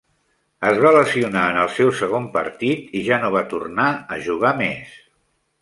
Es 0.69 0.79
va 0.85 0.93
lesionar 0.95 1.43
en 1.53 1.59
el 1.65 1.69
seu 1.75 1.91
segon 2.01 2.27
partit 2.39 2.97
i 3.01 3.05
ja 3.11 3.21
no 3.27 3.31
va 3.39 3.47
tornar 3.55 3.89
a 4.17 4.21
jugar 4.31 4.59
més. 4.67 5.01